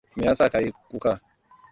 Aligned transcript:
Me 0.15 0.23
ya 0.25 0.33
sa 0.39 0.51
ka 0.51 0.59
yi 0.63 0.71
kuka? 0.89 1.11